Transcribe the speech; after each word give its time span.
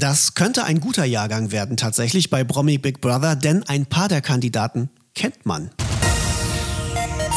Das 0.00 0.32
könnte 0.32 0.64
ein 0.64 0.80
guter 0.80 1.04
Jahrgang 1.04 1.52
werden 1.52 1.76
tatsächlich 1.76 2.30
bei 2.30 2.42
Promi 2.42 2.78
Big 2.78 3.02
Brother, 3.02 3.36
denn 3.36 3.64
ein 3.64 3.84
paar 3.84 4.08
der 4.08 4.22
Kandidaten 4.22 4.88
kennt 5.14 5.44
man. 5.44 5.68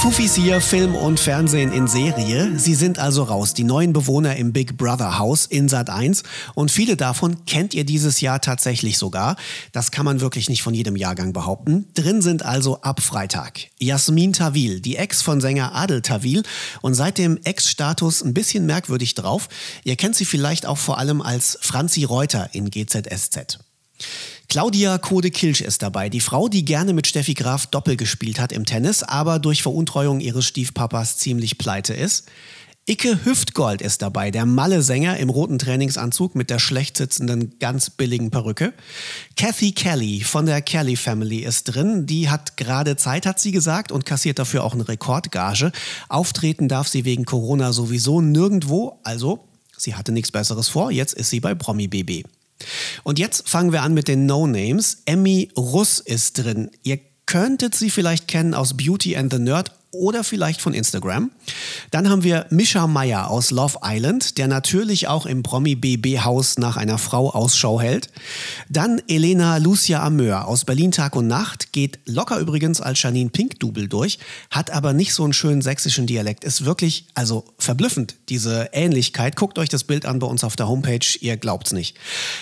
Fufis 0.03 0.35
hier, 0.35 0.59
Film 0.59 0.95
und 0.95 1.17
Fernsehen 1.17 1.71
in 1.71 1.87
Serie. 1.87 2.59
Sie 2.59 2.75
sind 2.75 2.99
also 2.99 3.23
raus, 3.23 3.53
die 3.53 3.63
neuen 3.63 3.93
Bewohner 3.93 4.35
im 4.35 4.51
Big 4.51 4.75
Brother 4.75 5.17
Haus 5.17 5.45
in 5.45 5.69
Sat 5.69 5.89
1 5.89 6.23
und 6.55 6.71
viele 6.71 6.97
davon 6.97 7.45
kennt 7.45 7.73
ihr 7.73 7.85
dieses 7.85 8.19
Jahr 8.19 8.41
tatsächlich 8.41 8.97
sogar. 8.97 9.37
Das 9.71 9.91
kann 9.91 10.03
man 10.03 10.19
wirklich 10.19 10.49
nicht 10.49 10.61
von 10.61 10.73
jedem 10.73 10.97
Jahrgang 10.97 11.31
behaupten. 11.31 11.85
Drin 11.93 12.21
sind 12.21 12.43
also 12.43 12.81
ab 12.81 13.01
Freitag 13.01 13.69
Jasmin 13.79 14.33
Tawil, 14.33 14.81
die 14.81 14.97
Ex 14.97 15.21
von 15.21 15.39
Sänger 15.39 15.73
Adel 15.73 16.01
Tawil 16.01 16.43
und 16.81 16.95
seit 16.95 17.17
dem 17.17 17.39
Ex-Status 17.41 18.23
ein 18.23 18.33
bisschen 18.33 18.65
merkwürdig 18.65 19.15
drauf. 19.15 19.47
Ihr 19.85 19.95
kennt 19.95 20.17
sie 20.17 20.25
vielleicht 20.25 20.65
auch 20.65 20.79
vor 20.79 20.97
allem 20.97 21.21
als 21.21 21.57
Franzi 21.61 22.03
Reuter 22.03 22.49
in 22.51 22.69
GZSZ. 22.69 23.59
Claudia 24.53 24.99
Kode-Kilsch 24.99 25.61
ist 25.61 25.81
dabei, 25.81 26.09
die 26.09 26.19
Frau, 26.19 26.47
die 26.47 26.63
gerne 26.63 26.93
mit 26.93 27.07
Steffi 27.07 27.33
Graf 27.33 27.65
Doppel 27.65 27.97
gespielt 27.97 28.39
hat 28.39 28.51
im 28.51 28.67
Tennis, 28.67 29.01
aber 29.01 29.39
durch 29.39 29.63
Veruntreuung 29.63 30.19
ihres 30.19 30.45
Stiefpapas 30.45 31.17
ziemlich 31.17 31.57
pleite 31.57 31.95
ist. 31.95 32.29
Icke 32.85 33.25
Hüftgold 33.25 33.81
ist 33.81 34.03
dabei, 34.03 34.29
der 34.29 34.45
Malle-Sänger 34.45 35.17
im 35.17 35.31
roten 35.31 35.57
Trainingsanzug 35.57 36.35
mit 36.35 36.51
der 36.51 36.59
schlecht 36.59 36.97
sitzenden, 36.97 37.57
ganz 37.57 37.89
billigen 37.89 38.29
Perücke. 38.29 38.75
Kathy 39.37 39.71
Kelly 39.71 40.21
von 40.21 40.45
der 40.45 40.61
Kelly 40.61 40.97
Family 40.97 41.39
ist 41.39 41.63
drin. 41.63 42.05
Die 42.05 42.29
hat 42.29 42.55
gerade 42.55 42.95
Zeit, 42.95 43.25
hat 43.25 43.39
sie 43.39 43.53
gesagt, 43.53 43.91
und 43.91 44.05
kassiert 44.05 44.37
dafür 44.37 44.63
auch 44.65 44.75
eine 44.75 44.87
Rekordgage. 44.87 45.71
Auftreten 46.09 46.67
darf 46.67 46.87
sie 46.87 47.05
wegen 47.05 47.25
Corona 47.25 47.73
sowieso 47.73 48.21
nirgendwo, 48.21 48.99
also 49.01 49.47
sie 49.75 49.95
hatte 49.95 50.11
nichts 50.11 50.31
Besseres 50.31 50.69
vor. 50.69 50.91
Jetzt 50.91 51.15
ist 51.15 51.31
sie 51.31 51.39
bei 51.39 51.55
Promi 51.55 51.87
BB. 51.87 52.27
Und 53.03 53.19
jetzt 53.19 53.47
fangen 53.47 53.71
wir 53.71 53.81
an 53.81 53.93
mit 53.93 54.07
den 54.07 54.25
No-Names. 54.25 55.03
Emmy 55.05 55.49
Russ 55.57 55.99
ist 55.99 56.37
drin. 56.39 56.71
Ihr 56.83 56.99
könntet 57.25 57.75
sie 57.75 57.89
vielleicht 57.89 58.27
kennen 58.27 58.53
aus 58.53 58.75
Beauty 58.75 59.15
and 59.17 59.31
the 59.31 59.39
Nerd 59.39 59.71
oder 59.93 60.23
vielleicht 60.23 60.61
von 60.61 60.73
Instagram. 60.73 61.31
Dann 61.91 62.09
haben 62.09 62.23
wir 62.23 62.45
Mischa 62.49 62.87
Meyer 62.87 63.29
aus 63.29 63.51
Love 63.51 63.79
Island, 63.83 64.37
der 64.37 64.47
natürlich 64.47 65.07
auch 65.07 65.25
im 65.25 65.43
Promi 65.43 65.75
BB 65.75 66.19
Haus 66.23 66.57
nach 66.57 66.77
einer 66.77 66.97
Frau 66.97 67.29
Ausschau 67.29 67.79
hält. 67.79 68.09
Dann 68.69 69.01
Elena 69.07 69.57
Lucia 69.57 70.03
Ameur 70.03 70.47
aus 70.47 70.65
Berlin 70.65 70.91
Tag 70.91 71.15
und 71.15 71.27
Nacht, 71.27 71.71
geht 71.71 71.99
locker 72.05 72.39
übrigens 72.39 72.81
als 72.81 73.01
Janine 73.01 73.29
Pink 73.29 73.59
Double 73.59 73.87
durch, 73.87 74.19
hat 74.49 74.71
aber 74.71 74.93
nicht 74.93 75.13
so 75.13 75.23
einen 75.23 75.33
schönen 75.33 75.61
sächsischen 75.61 76.07
Dialekt. 76.07 76.43
Ist 76.43 76.65
wirklich, 76.65 77.05
also 77.13 77.45
verblüffend, 77.57 78.15
diese 78.29 78.69
Ähnlichkeit. 78.73 79.35
Guckt 79.35 79.59
euch 79.59 79.69
das 79.69 79.83
Bild 79.83 80.05
an 80.05 80.19
bei 80.19 80.27
uns 80.27 80.43
auf 80.43 80.55
der 80.55 80.67
Homepage, 80.67 81.05
ihr 81.21 81.37
glaubt's 81.37 81.71
nicht. 81.71 81.97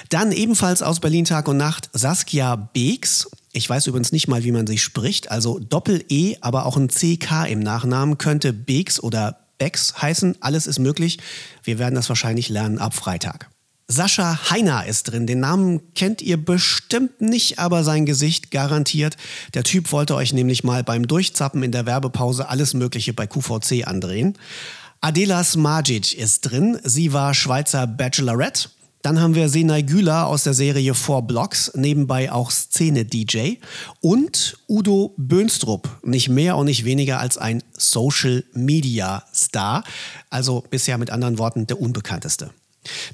Dann 0.10 0.32
ebenfalls 0.32 0.82
aus 0.82 1.00
Berlin 1.00 1.26
Tag 1.26 1.48
und 1.48 1.58
Nacht 1.58 1.90
Saskia 1.94 2.56
Beeks 2.56 3.28
ich 3.54 3.70
weiß 3.70 3.88
übrigens 3.88 4.12
nicht 4.12 4.28
mal, 4.28 4.44
wie 4.44 4.52
man 4.52 4.68
sie 4.68 4.78
spricht. 4.78 5.32
Also 5.32 5.60
Doppel-E, 5.60 6.38
aber 6.42 6.66
auch 6.66 6.78
ein 6.78 6.88
CK 6.88 7.46
im 7.50 7.60
Nachnamen 7.60 8.18
könnte 8.18 8.54
Beeks 8.54 9.00
oder 9.00 9.40
Becks 9.58 10.02
heißen. 10.02 10.38
Alles 10.40 10.68
ist 10.68 10.80
möglich. 10.80 11.20
Wir 11.64 11.78
werden 11.78 11.96
das 11.96 12.10
wahrscheinlich 12.10 12.50
lernen 12.50 12.80
ab 12.80 12.94
Freitag. 12.94 13.50
Sascha 13.88 14.50
Heiner 14.50 14.86
ist 14.86 15.04
drin. 15.04 15.28
Den 15.28 15.42
Namen 15.42 15.94
kennt 15.94 16.22
ihr 16.22 16.38
bestimmt 16.38 17.20
nicht, 17.20 17.60
aber 17.60 17.84
sein 17.84 18.06
Gesicht 18.06 18.50
garantiert. 18.50 19.18
Der 19.54 19.64
Typ 19.64 19.92
wollte 19.92 20.16
euch 20.16 20.32
nämlich 20.32 20.64
mal 20.64 20.84
beim 20.84 21.08
Durchzappen 21.08 21.62
in 21.62 21.74
der 21.74 21.86
Werbepause 21.86 22.48
alles 22.48 22.74
Mögliche 22.74 23.14
bei 23.14 23.28
QVC 23.28 23.86
andrehen. 23.86 24.38
Adela 25.02 25.44
Smajic 25.44 26.14
ist 26.18 26.42
drin. 26.42 26.80
Sie 26.84 27.12
war 27.12 27.34
Schweizer 27.34 27.86
Bachelorette. 27.86 28.70
Dann 29.02 29.20
haben 29.20 29.36
wir 29.36 29.50
Senay 29.50 29.84
Güler 29.84 30.28
aus 30.28 30.44
der 30.44 30.54
Serie 30.54 30.94
Four 30.94 31.24
Blocks, 31.24 31.72
nebenbei 31.76 32.32
auch 32.32 32.52
Szene-DJ. 32.52 33.56
Und 34.00 34.58
Udo 34.68 35.14
Böhnstrup, 35.18 35.90
nicht 36.04 36.30
mehr 36.30 36.56
und 36.58 36.68
nicht 36.68 36.86
weniger 36.86 37.20
als 37.20 37.38
ein 37.38 37.64
Social-Media-Star. 37.78 39.84
Also 40.30 40.64
bisher 40.70 40.98
mit 40.98 41.10
anderen 41.10 41.40
Worten 41.40 41.68
der 41.68 41.82
unbekannteste. 41.82 42.52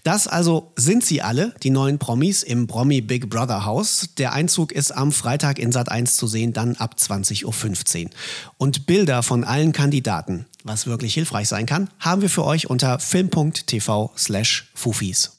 Das 0.04 0.28
also 0.28 0.72
sind 0.78 1.06
sie 1.06 1.22
alle, 1.22 1.54
die 1.62 1.72
neuen 1.72 2.00
Promis 2.00 2.44
im 2.44 2.68
Promi 2.68 3.02
Big 3.02 3.30
Brother 3.30 3.66
Haus. 3.66 4.10
Der 4.18 4.32
Einzug 4.34 4.72
ist 4.72 4.92
am 4.92 5.12
Freitag 5.12 5.60
in 5.60 5.74
Sat 5.74 5.90
1 5.90 6.16
zu 6.16 6.26
sehen, 6.28 6.54
dann 6.54 6.78
ab 6.78 6.96
20.15 6.98 8.06
Uhr. 8.06 8.10
Und 8.58 8.86
Bilder 8.86 9.24
von 9.24 9.44
allen 9.44 9.74
Kandidaten, 9.74 10.46
was 10.64 10.88
wirklich 10.88 11.14
hilfreich 11.14 11.50
sein 11.50 11.66
kann, 11.66 11.90
haben 12.00 12.22
wir 12.22 12.30
für 12.30 12.46
euch 12.46 12.70
unter 12.70 13.00
film.tv 13.00 14.14
slash 14.18 14.72
Fufis. 14.74 15.37